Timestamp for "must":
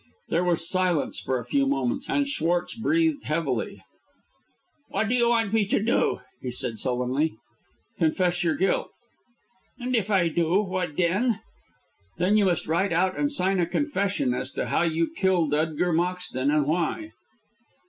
12.45-12.65